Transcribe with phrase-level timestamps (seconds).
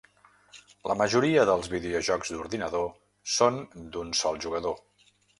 [0.91, 2.87] La majoria dels videojocs d'ordinador
[3.33, 3.59] són
[3.97, 4.81] d'un sol jugador.